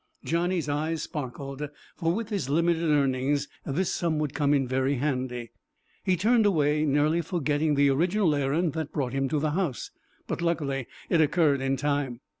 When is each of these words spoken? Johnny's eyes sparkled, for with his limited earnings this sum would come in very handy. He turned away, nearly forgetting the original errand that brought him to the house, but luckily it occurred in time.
Johnny's 0.23 0.67
eyes 0.67 1.03
sparkled, 1.03 1.69
for 1.95 2.11
with 2.11 2.29
his 2.29 2.49
limited 2.49 2.89
earnings 2.89 3.47
this 3.67 3.93
sum 3.93 4.17
would 4.17 4.33
come 4.33 4.51
in 4.51 4.67
very 4.67 4.95
handy. 4.95 5.51
He 6.03 6.15
turned 6.17 6.47
away, 6.47 6.85
nearly 6.85 7.21
forgetting 7.21 7.75
the 7.75 7.91
original 7.91 8.33
errand 8.33 8.73
that 8.73 8.91
brought 8.91 9.13
him 9.13 9.29
to 9.29 9.39
the 9.39 9.51
house, 9.51 9.91
but 10.25 10.41
luckily 10.41 10.87
it 11.11 11.21
occurred 11.21 11.61
in 11.61 11.77
time. 11.77 12.19